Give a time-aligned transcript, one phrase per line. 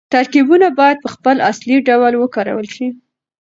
[0.13, 2.87] ترکيبونه بايد په خپل اصلي ډول وکارول شي.